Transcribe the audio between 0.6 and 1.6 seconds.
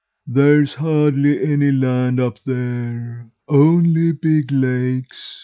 hardly